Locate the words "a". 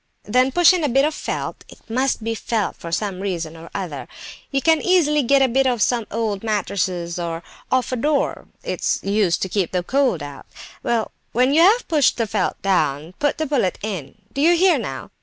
0.83-0.89, 5.43-5.47, 7.91-7.95